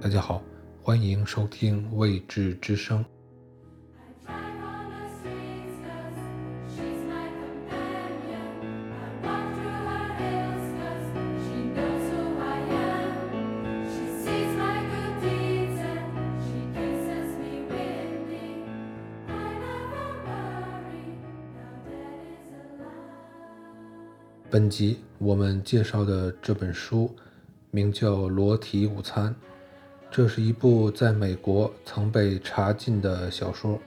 [0.00, 0.40] 大家好，
[0.80, 3.04] 欢迎收听《未知之声》。
[24.48, 27.14] 本集我们介绍的这本书
[27.72, 29.34] 名叫《裸体午餐》，
[30.10, 33.78] 这是一部在美国曾被查禁的小说。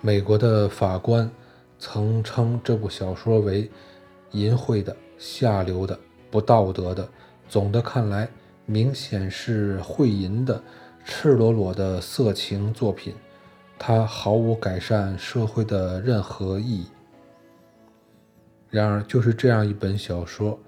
[0.00, 1.28] 美国的法官
[1.78, 3.68] 曾称这部小说为
[4.32, 5.98] 淫秽的、下流的、
[6.30, 7.08] 不道德的，
[7.48, 8.28] 总的看来，
[8.66, 10.62] 明显是秽淫的、
[11.04, 13.14] 赤裸裸的色情作品，
[13.78, 16.86] 它毫无改善社会的任何意义。
[18.68, 20.58] 然而，就是这样一本小说，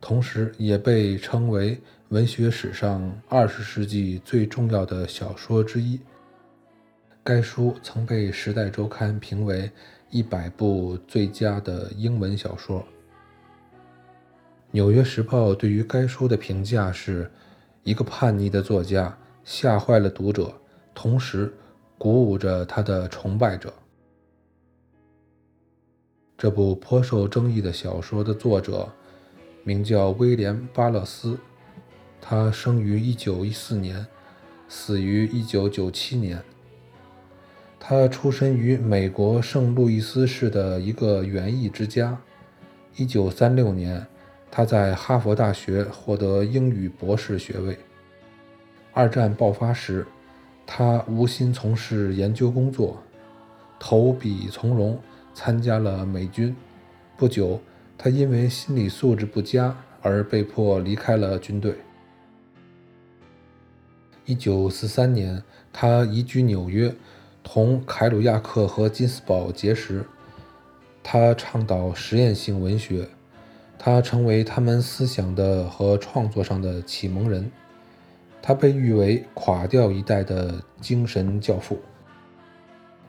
[0.00, 6.00] 同时也被称为文学史上二十世纪最重要的小说之一。
[7.22, 9.70] 该书曾被《时代周刊》评为
[10.08, 12.80] 一百部最佳的英文小说。
[14.70, 17.30] 《纽约时报》对于该书的评价是：
[17.82, 20.52] 一个叛逆的作家吓坏了读者，
[20.94, 21.52] 同时
[21.98, 23.72] 鼓舞着他的崇拜者。
[26.38, 28.90] 这部颇受争议的小说的作者
[29.62, 31.38] 名叫威廉·巴勒斯，
[32.20, 34.06] 他生于1914年，
[34.68, 36.42] 死于1997年。
[37.78, 42.18] 他出身于美国圣路易斯市的一个园艺之家。
[42.96, 44.06] 1936年，
[44.50, 47.78] 他在哈佛大学获得英语博士学位。
[48.92, 50.06] 二战爆发时，
[50.66, 53.02] 他无心从事研究工作，
[53.78, 54.98] 投笔从戎。
[55.32, 56.54] 参加了美军。
[57.16, 57.60] 不久，
[58.02, 61.74] 他因为心理素质不佳而被迫离开了军队。
[64.24, 66.94] 1943年，他移居纽约，
[67.42, 70.06] 同凯鲁亚克和金斯堡结识。
[71.02, 73.06] 他倡导实验性文学，
[73.78, 77.52] 他成为他们思想的和创作上的启蒙人。
[78.40, 81.78] 他被誉为“垮掉一代”的精神教父。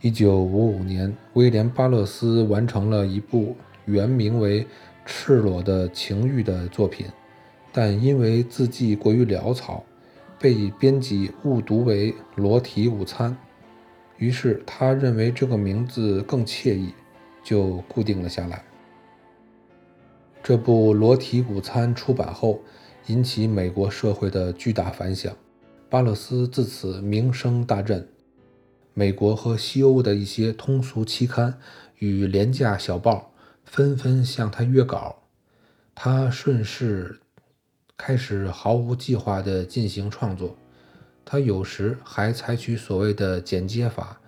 [0.00, 4.62] 一九五五年，威廉·巴勒斯完成了一部原名为
[5.04, 7.06] 《赤裸的情欲》的作品，
[7.72, 9.84] 但因为字迹过于潦草，
[10.38, 13.32] 被编辑误读为《裸体午餐》。
[14.18, 16.92] 于是他认为这个名字更惬意，
[17.42, 18.64] 就固定了下来。
[20.42, 22.60] 这部《裸体午餐》出版后，
[23.06, 25.34] 引起美国社会的巨大反响，
[25.88, 28.08] 巴勒斯自此名声大振。
[28.94, 31.58] 美国和西欧的一些通俗期刊
[31.98, 33.30] 与廉价小报
[33.66, 35.22] 纷纷向他约稿，
[35.94, 37.20] 他顺势
[37.98, 40.56] 开始毫无计划地进行创作。
[41.24, 44.18] 他有时还采取所谓的剪接法，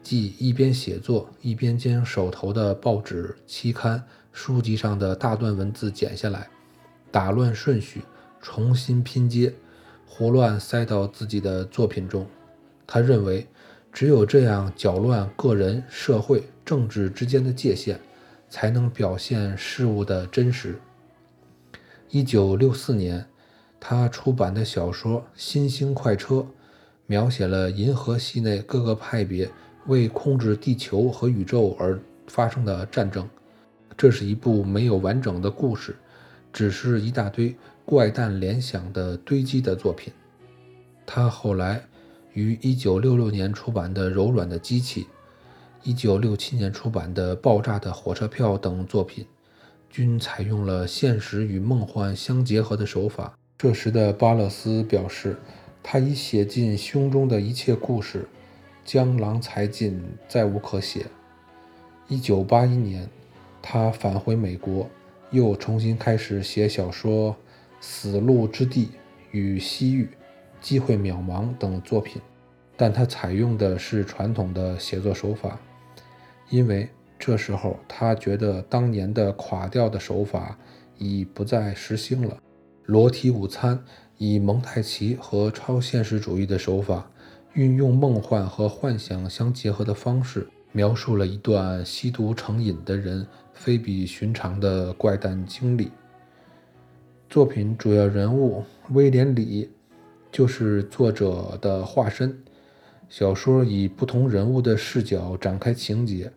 [0.00, 4.00] 即一边写作一边将手头的报纸、期刊、
[4.32, 6.48] 书籍上的大段文字剪下来，
[7.10, 8.02] 打乱顺序，
[8.40, 9.52] 重新拼接，
[10.06, 12.24] 胡乱塞到自己的作品中。
[12.86, 13.46] 他认为。
[13.94, 18.00] 只有这样搅乱个人、社会、政治之间的界限，
[18.52, 20.78] 才能表现事物的真实。
[22.10, 23.24] 一九六四年，
[23.80, 26.34] 他出版的小说《新兴快车》
[27.06, 29.50] 描写了银河系内各个派别
[29.86, 33.26] 为控制地球和宇宙而发生的战争。
[33.96, 35.96] 这是一部没有完整的故事，
[36.52, 40.12] 只是一大堆怪诞联想的堆积的作品。
[41.06, 41.82] 他后来。
[42.34, 45.04] 于1966年出版的《柔软的机器》
[45.84, 49.26] ，1967年出版的《爆炸的火车票》等作品，
[49.90, 53.36] 均采用了现实与梦幻相结合的手法。
[53.58, 55.36] 这时的巴勒斯表示，
[55.82, 58.28] 他已写尽胸中的一切故事，
[58.84, 61.06] 江郎才尽，再无可写。
[62.08, 63.08] 1981年，
[63.60, 64.88] 他返回美国，
[65.30, 67.30] 又重新开始写小说
[67.80, 68.86] 《死路之地》
[69.30, 70.04] 与《西域》。
[70.60, 72.22] 机会渺茫等作品，
[72.76, 75.58] 但他采用的是传统的写作手法，
[76.52, 76.88] 因为
[77.18, 80.56] 这时候他觉得当年的垮掉的手法
[80.98, 82.34] 已不再时兴了。
[82.84, 83.76] 《裸体午餐》
[84.18, 87.10] 以蒙太奇和超现实主义的手法，
[87.54, 95.90] 运用梦幻和幻想相结合的方式，描述了一段吸毒成瘾的人非比寻常的怪诞经历。
[97.30, 99.70] 作品主要人物威廉·里。
[100.32, 102.34] 就是作者的化身。
[103.10, 106.32] 小说以不同人物的视角展开情节，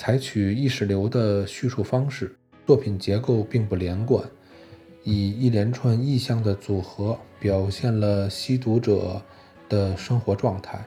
[0.00, 2.34] 采取意识流的叙述方式。
[2.66, 4.24] 作品结构并不连贯，
[5.04, 9.20] 以一连串意象的组合表现了吸毒者
[9.68, 10.82] 的生活状态。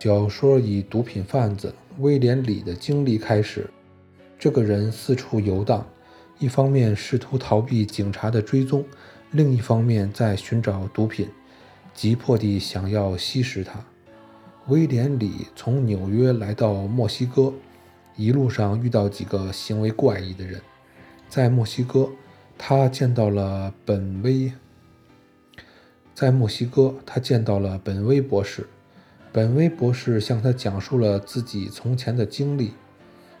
[0.00, 3.70] 小说以毒品贩子威廉·里的经历开始，
[4.38, 5.88] 这个人四处游荡，
[6.38, 8.84] 一方面试图逃避警察的追踪，
[9.30, 11.26] 另一方面在寻找毒品，
[11.94, 13.82] 急迫地想要吸食它。
[14.70, 17.52] 威廉·里从纽约来到墨西哥，
[18.14, 20.62] 一路上遇到几个行为怪异的人。
[21.28, 22.08] 在墨西哥，
[22.56, 24.52] 他见到了本威。
[26.14, 28.68] 在墨西哥，他见到了本威博士。
[29.32, 32.70] 本威博士向他讲述了自己从前的经历，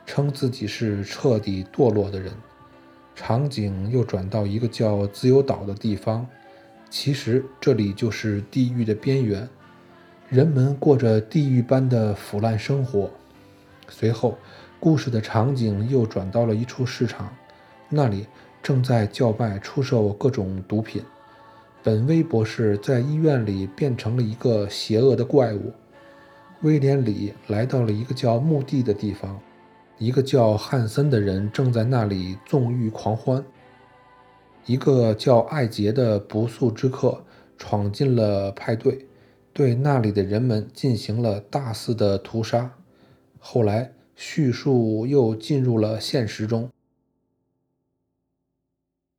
[0.04, 2.32] 称自己是彻底堕落的人。
[3.14, 6.26] 场景又转到一个叫自由岛的地方，
[6.90, 9.48] 其实这里就是地狱的边缘。
[10.30, 13.10] 人们过着地狱般的腐烂生活。
[13.88, 14.38] 随后，
[14.78, 17.34] 故事的场景又转到了一处市场，
[17.88, 18.28] 那里
[18.62, 21.02] 正在叫卖出售各种毒品。
[21.82, 25.72] 本威博士在医院里变成了一个邪恶的怪物。
[26.62, 29.36] 威廉里来到了一个叫墓地的地方，
[29.98, 33.44] 一个叫汉森的人正在那里纵欲狂欢。
[34.64, 37.20] 一个叫艾杰的不速之客
[37.58, 39.04] 闯进了派对。
[39.52, 42.72] 对那里的人们进行了大肆的屠杀。
[43.38, 46.70] 后来，叙述又进入了现实中。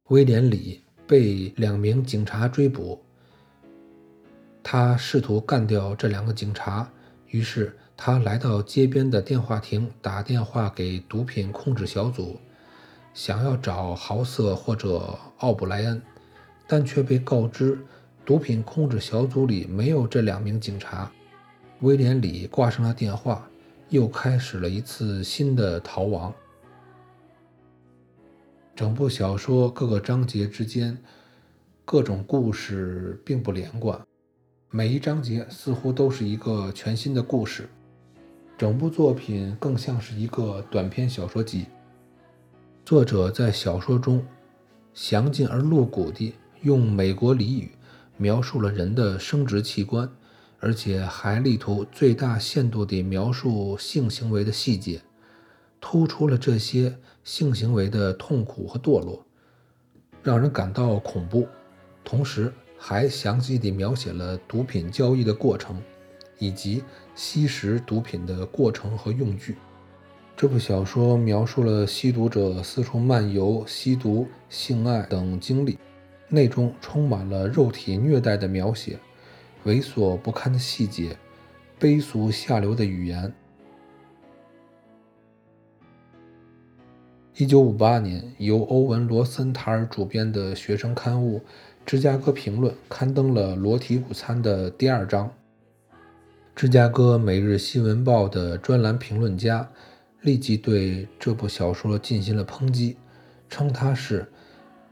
[0.09, 3.01] 威廉里被两名警察追捕，
[4.61, 6.91] 他试图干掉这两个警察，
[7.27, 12.37] 于是他来到街边的电话亭，打电话给毒品控制小组，
[13.13, 16.01] 想要找豪瑟或者奥布莱恩，
[16.67, 17.79] 但却被告知。
[18.25, 21.11] 毒品控制小组里没有这两名警察。
[21.81, 23.49] 威廉里挂上了电话，
[23.89, 26.33] 又开始了一次新的逃亡。
[28.75, 30.97] 整部小说各个章节之间，
[31.83, 33.99] 各种故事并不连贯，
[34.69, 37.67] 每一章节似乎都是一个全新的故事。
[38.57, 41.65] 整部作品更像是一个短篇小说集。
[42.85, 44.23] 作者在小说中
[44.93, 47.71] 详尽而露骨地用美国俚语。
[48.21, 50.07] 描述了人的生殖器官，
[50.59, 55.01] 而且还力图最大限度地描述性行为的细节，
[55.79, 59.25] 突出了这些性行为的痛苦和堕落，
[60.21, 61.47] 让人感到恐怖。
[62.03, 65.81] 同时，还详细地描写了毒品交易的过程，
[66.37, 66.83] 以及
[67.15, 69.57] 吸食毒品的过程和用具。
[70.37, 75.79] 这部小说描述了吸毒者四处漫游、吸毒、性爱等经历。
[76.33, 78.97] 内中充满了肉体虐待的描写，
[79.65, 81.17] 猥琐不堪的细节，
[81.77, 83.33] 卑俗下流的语言。
[87.35, 91.39] 一九五八年，由欧文·罗森塔尔主编的学生刊物
[91.85, 95.29] 《芝加哥评论》刊登了《裸体午餐》的第二章。
[96.55, 99.69] 芝加哥每日新闻报的专栏评论家
[100.21, 102.95] 立即对这部小说进行了抨击，
[103.49, 104.31] 称它是。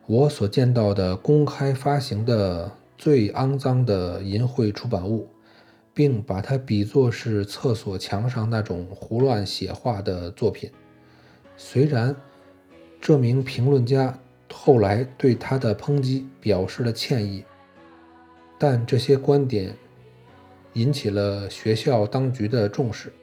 [0.10, 5.30] 我所见到的公开发行的最肮脏的淫秽出版物，
[5.94, 10.72] 并把它比作是厕所墙上那种胡乱写画的作品。
[11.56, 12.16] 虽然
[13.00, 14.18] 这名评论家
[14.52, 17.46] 后来对他的抨击表示了歉意，
[18.58, 19.76] 但这些观点
[20.74, 23.14] 引起了学校当局的重视。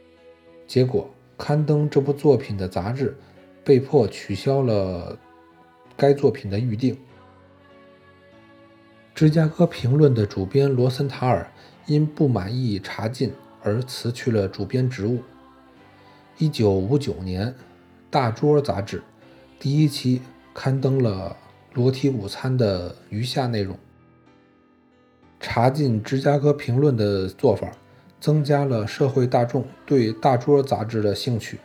[0.69, 3.17] 结果，刊登这部作品的杂志
[3.65, 5.19] 被迫取消了。
[5.97, 6.95] 该作品的预定。
[9.15, 11.51] 《芝加哥评论》的主编罗森塔尔
[11.87, 15.23] 因不满意查禁而辞去了主编职务。
[16.39, 17.49] 1959年，
[18.11, 19.03] 《大桌》杂志
[19.59, 20.21] 第一期
[20.53, 21.35] 刊登了
[21.75, 23.79] 《裸体午餐》的余下内容。
[25.41, 27.73] 查禁《芝加哥评论》的做法，
[28.21, 31.59] 增加了社会大众对《大桌》杂志的兴趣，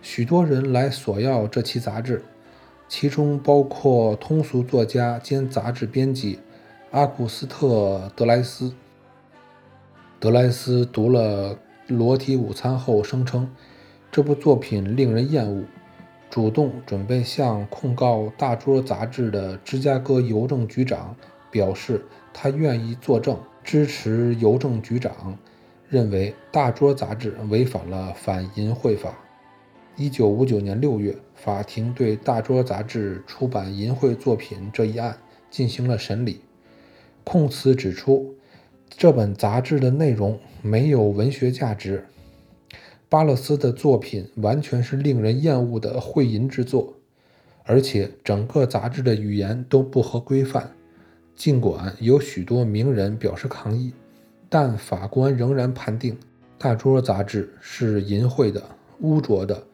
[0.00, 2.22] 许多人来索要这期杂志。
[2.96, 6.38] 其中包括通俗作家兼杂志编辑
[6.92, 7.66] 阿古斯特·
[8.14, 8.72] 德莱斯。
[10.20, 11.56] 德莱斯读了
[11.88, 13.50] 《裸体午餐》后声称，
[14.12, 15.64] 这部作品令人厌恶，
[16.30, 21.16] 主动准备向控告大桌杂志的芝加哥邮政局长
[21.50, 22.00] 表示，
[22.32, 25.36] 他愿意作证支持邮政局长
[25.88, 29.12] 认为大桌杂志违反了反淫秽法。
[29.96, 35.16] 一九五九年六月，法庭对《大桌》杂志出版淫秽作品这一案
[35.52, 36.40] 进行了审理。
[37.22, 38.34] 控词指出，
[38.88, 42.06] 这本杂志的内容没有文学价值。
[43.08, 46.94] 巴勒斯的作品完全是令人厌恶的秽淫之作，
[47.62, 50.72] 而且整个杂志的语言都不合规范。
[51.36, 53.92] 尽管有许多名人表示抗议，
[54.48, 56.14] 但法官仍然判定
[56.58, 58.60] 《大桌》杂志是淫秽的、
[58.98, 59.64] 污浊的。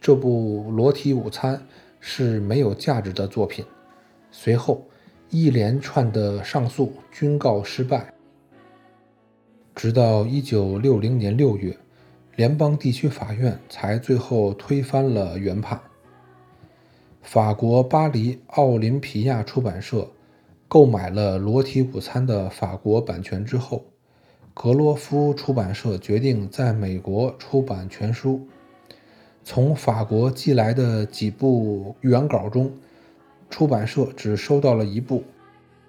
[0.00, 1.60] 这部裸体午餐
[2.00, 3.64] 是没有价值的作品。
[4.30, 4.86] 随后，
[5.30, 8.12] 一连串的上诉均告失败。
[9.74, 11.76] 直到1960年6月，
[12.36, 15.80] 联邦地区法院才最后推翻了原判。
[17.22, 20.08] 法国巴黎奥林匹亚出版社
[20.66, 23.84] 购买了《裸体午餐》的法国版权之后，
[24.54, 28.46] 格罗夫出版社决定在美国出版全书。
[29.50, 32.70] 从法国寄来的几部原稿中，
[33.48, 35.24] 出版社只收到了一部。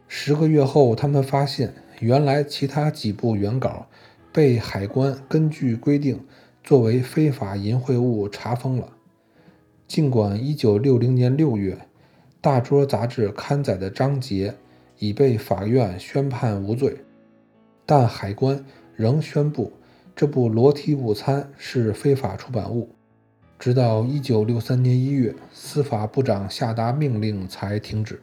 [0.07, 3.85] 十个月后，他们发现，原来其他几部原稿
[4.31, 6.25] 被海关根据规定
[6.63, 8.87] 作为非法淫秽物查封了。
[9.89, 11.75] 尽管1960年6月，
[12.39, 14.55] 《大桌》杂志刊载的章节
[14.99, 16.95] 已被法院宣判无罪，
[17.85, 18.63] 但海关
[18.95, 19.73] 仍宣布
[20.15, 22.87] 这部裸体午餐是非法出版物。
[23.59, 28.21] 直到一九六三年一月，司法部长下达命令才停止。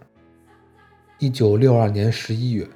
[1.18, 2.66] 一九六二年十一月，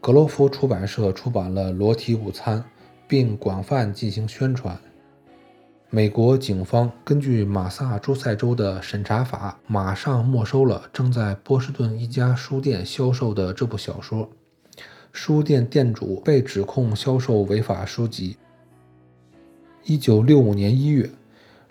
[0.00, 2.58] 格罗夫出版社出版了《裸体午餐》，
[3.06, 4.76] 并广泛进行宣传。
[5.88, 14.28] 美国警方根据马萨诸塞州的审查法，马上没收了正在波士顿一家书店销售的这部小说。
[15.12, 18.36] 书店店主被指控销售违法书籍。
[19.84, 21.08] 一九六五年一月。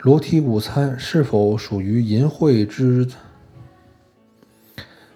[0.01, 3.05] 裸体午餐是否属于淫秽之？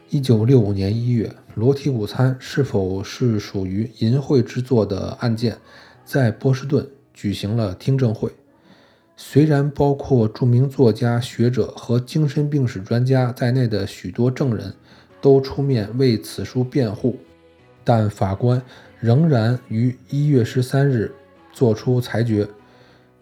[0.10, 5.58] 一九六五年一月，裸体午餐是否是属于淫秽之作的案件，
[6.04, 8.30] 在波士顿举行了听证会。
[9.16, 14.74] 虽然包括著名作家、学者和精神病史专家在内的许多证人
[15.22, 17.18] 都出面为此书辩护，
[17.86, 18.62] 但法官
[19.00, 21.10] 仍然于一月十三日
[21.54, 22.46] 作出裁决。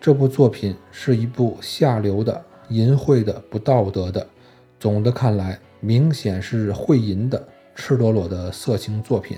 [0.01, 4.27] 这部作品是一部下流的、淫秽的、不道德的，
[4.79, 9.37] 总的看来，明显是会淫的、赤裸裸的色情作品，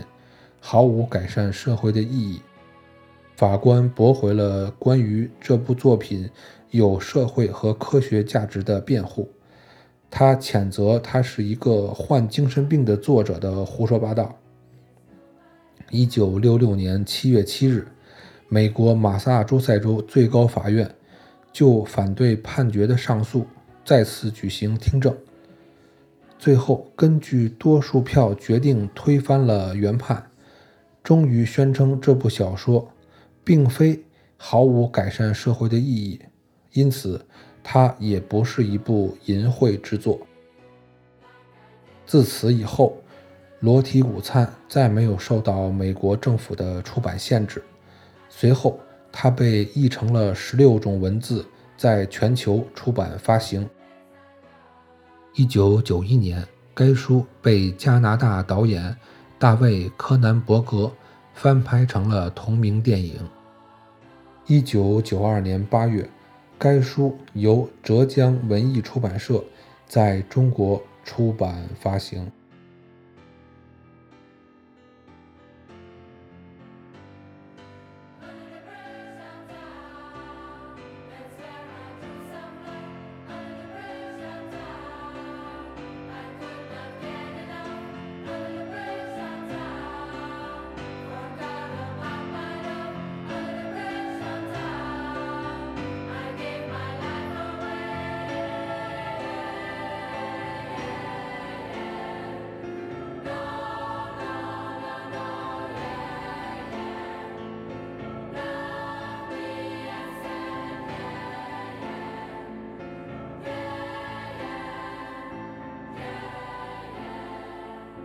[0.62, 2.40] 毫无改善社会的意义。
[3.36, 6.30] 法官驳回了关于这部作品
[6.70, 9.30] 有社会和科学价值的辩护，
[10.10, 14.34] 他谴责他是一个患精神病的作者的胡说八道。
[15.90, 17.86] 一九六六年七月七日。
[18.50, 20.90] 美国马萨诸塞州最高法院
[21.52, 23.46] 就反对判决的上诉
[23.84, 25.16] 再次举行听证，
[26.38, 30.24] 最后根据多数票决定推翻了原判，
[31.04, 32.90] 终于宣称这部小说
[33.44, 34.04] 并非
[34.38, 36.20] 毫无改善社会的意义，
[36.74, 37.26] 因此
[37.64, 40.20] 它也不是一部淫秽之作。
[42.06, 42.98] 自此以后，
[43.62, 47.64] 《裸体午餐》再没有受到美国政府的出版限制。
[48.36, 48.80] 随后，
[49.12, 51.46] 它被译成了十六种文字，
[51.78, 53.70] 在全球出版发行。
[55.36, 58.98] 一九九一年，该书被加拿大导演
[59.38, 60.92] 大卫·柯南伯格
[61.36, 63.20] 翻拍成了同名电影。
[64.48, 66.10] 一九九二年八月，
[66.58, 69.44] 该书由浙江文艺出版社
[69.88, 72.30] 在中国出版发行。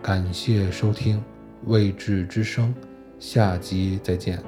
[0.09, 1.17] 感谢收听
[1.65, 2.73] 《未知之声》，
[3.19, 4.43] 下集再见。